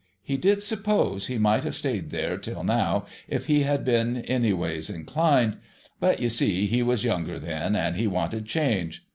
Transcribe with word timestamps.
He 0.23 0.35
did 0.35 0.63
suppose 0.63 1.27
he 1.27 1.37
miglit 1.37 1.63
have 1.63 1.75
stayed 1.75 2.09
there 2.09 2.35
till 2.35 2.63
now 2.63 3.05
if 3.27 3.45
he 3.45 3.61
had 3.61 3.85
been 3.85 4.25
anyways 4.25 4.89
inclined. 4.89 5.57
But, 5.99 6.19
you 6.19 6.27
see, 6.29 6.65
he 6.65 6.81
was 6.81 7.03
younger 7.03 7.37
then, 7.37 7.75
and 7.75 7.95
he 7.95 8.07
wanted 8.07 8.47
change. 8.47 9.05